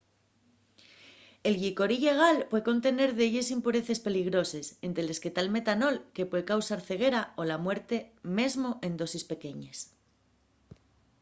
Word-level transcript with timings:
el 1.49 1.55
llicor 1.63 1.91
illegal 1.97 2.37
puede 2.49 2.67
contener 2.71 3.09
delles 3.19 3.51
impureces 3.57 4.03
peligroses 4.07 4.65
ente 4.87 5.01
les 5.07 5.19
que 5.21 5.33
ta’l 5.35 5.53
metanol 5.57 5.95
que 6.15 6.27
puede 6.29 6.49
causar 6.51 6.79
ceguera 6.89 7.21
o 7.39 7.41
la 7.51 7.61
muerte 7.65 7.97
mesmo 8.39 8.69
en 8.85 8.93
dosis 9.01 9.23
pequeñes 9.31 9.77